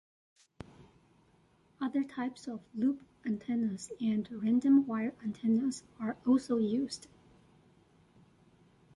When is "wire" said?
4.87-5.13